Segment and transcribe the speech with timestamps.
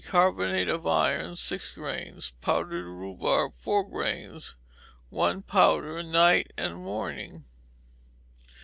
[0.03, 4.55] Carbonate of iron, six grains; powdered rhubarb, four grains:
[5.11, 7.45] one powder night and morning.